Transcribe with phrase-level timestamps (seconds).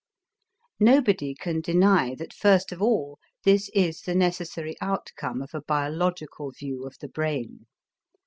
[0.79, 6.49] Nobody can deny that first of all this is the necessary outcome of a biological
[6.51, 7.67] view of the brain.